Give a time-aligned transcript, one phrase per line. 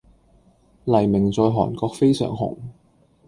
[0.85, 2.57] 黎明在韓國非常紅